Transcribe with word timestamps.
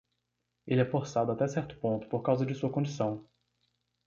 Ele 0.65 0.81
é 0.81 0.85
forçado 0.85 1.31
até 1.31 1.47
certo 1.47 1.77
ponto 1.77 2.07
por 2.07 2.23
causa 2.23 2.43
de 2.43 2.55
sua 2.55 2.71
condição. 2.71 3.23